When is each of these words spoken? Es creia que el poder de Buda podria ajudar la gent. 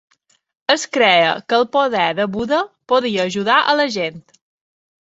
Es 0.75 0.85
creia 0.95 1.35
que 1.53 1.57
el 1.59 1.67
poder 1.77 2.09
de 2.21 2.27
Buda 2.39 2.65
podria 2.95 3.31
ajudar 3.33 3.63
la 3.83 3.91
gent. 4.01 4.23